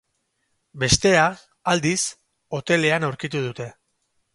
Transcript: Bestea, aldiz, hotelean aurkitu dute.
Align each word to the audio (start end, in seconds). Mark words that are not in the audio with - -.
Bestea, 0.83 1.27
aldiz, 1.75 2.01
hotelean 2.61 3.11
aurkitu 3.13 3.49
dute. 3.51 3.75